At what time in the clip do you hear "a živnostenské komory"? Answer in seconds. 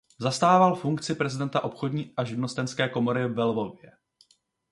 2.17-3.27